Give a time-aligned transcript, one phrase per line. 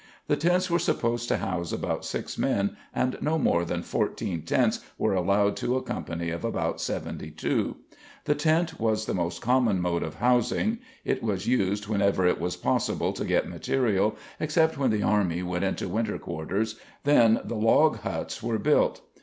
[0.25, 4.79] The tents were supposed to house about six men and no more than fourteen tents
[4.97, 7.75] were allowed to a company of about seventy two.
[8.25, 10.79] The tent was the most common mode of housing.
[11.05, 15.63] It was used whenever it was possible to get material except when the army went
[15.65, 19.01] into winter quarters then the log huts were built.